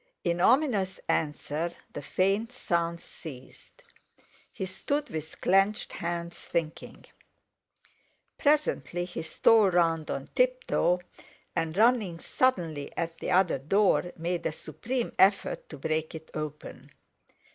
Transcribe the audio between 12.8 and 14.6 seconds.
at the other door, made a